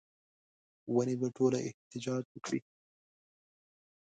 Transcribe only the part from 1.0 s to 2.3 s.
به ټوله احتجاج